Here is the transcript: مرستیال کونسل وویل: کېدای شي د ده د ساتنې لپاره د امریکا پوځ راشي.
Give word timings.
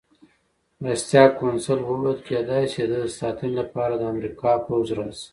مرستیال 0.83 1.29
کونسل 1.39 1.79
وویل: 1.83 2.17
کېدای 2.27 2.63
شي 2.73 2.83
د 2.85 2.89
ده 2.91 2.97
د 3.03 3.07
ساتنې 3.19 3.53
لپاره 3.59 3.93
د 3.97 4.03
امریکا 4.13 4.51
پوځ 4.67 4.87
راشي. 4.97 5.27